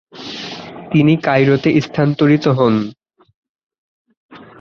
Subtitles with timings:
[0.91, 2.75] তিনি কায়রোতে স্থানান্তরিত হন।